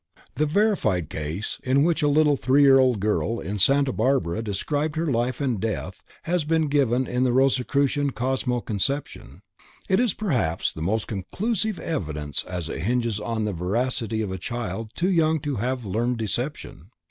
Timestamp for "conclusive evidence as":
11.07-12.67